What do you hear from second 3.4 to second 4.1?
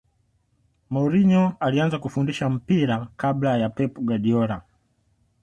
ya pep